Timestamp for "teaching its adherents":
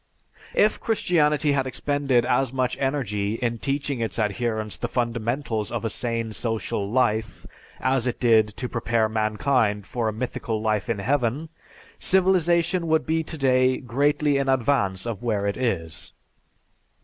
3.59-4.75